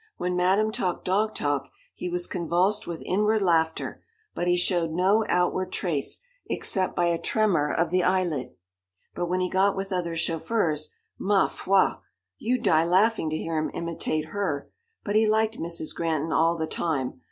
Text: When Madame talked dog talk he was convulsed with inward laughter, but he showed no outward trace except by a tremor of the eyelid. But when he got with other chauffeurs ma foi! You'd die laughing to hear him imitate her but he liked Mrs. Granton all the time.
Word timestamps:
When 0.17 0.35
Madame 0.35 0.71
talked 0.71 1.05
dog 1.05 1.35
talk 1.35 1.69
he 1.93 2.09
was 2.09 2.25
convulsed 2.25 2.87
with 2.87 3.03
inward 3.05 3.43
laughter, 3.43 4.01
but 4.33 4.47
he 4.47 4.57
showed 4.57 4.89
no 4.89 5.23
outward 5.29 5.71
trace 5.71 6.21
except 6.49 6.95
by 6.95 7.05
a 7.05 7.21
tremor 7.21 7.71
of 7.71 7.91
the 7.91 8.01
eyelid. 8.01 8.49
But 9.13 9.27
when 9.27 9.41
he 9.41 9.47
got 9.47 9.75
with 9.77 9.93
other 9.93 10.15
chauffeurs 10.15 10.91
ma 11.19 11.45
foi! 11.47 11.97
You'd 12.39 12.63
die 12.63 12.83
laughing 12.83 13.29
to 13.29 13.37
hear 13.37 13.59
him 13.59 13.69
imitate 13.75 14.29
her 14.29 14.71
but 15.05 15.15
he 15.15 15.27
liked 15.29 15.59
Mrs. 15.59 15.93
Granton 15.93 16.31
all 16.33 16.57
the 16.57 16.65
time. 16.65 17.19